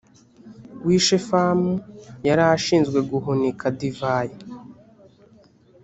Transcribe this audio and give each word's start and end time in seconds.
w 0.85 0.87
i 0.97 0.99
shefamu 1.05 1.73
yari 2.27 2.43
ashinzwe 2.55 2.99
guhunika 3.11 3.65
divayi 3.79 4.35